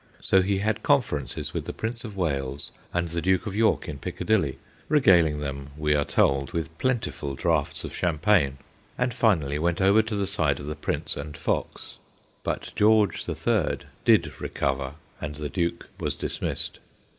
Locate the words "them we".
5.41-5.93